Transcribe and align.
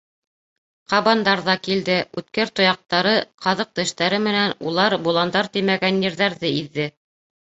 Ҡабандар 0.91 1.41
ҙа 1.49 1.53
килде, 1.65 1.97
үткер 2.21 2.51
тояҡтары, 2.59 3.11
ҡаҙыҡ 3.47 3.69
тештәре 3.81 4.19
менән 4.29 4.55
улар 4.71 4.95
боландар 5.09 5.51
теймәгән 5.59 6.01
ерҙәрҙе 6.07 6.51
иҙҙе. 6.63 6.89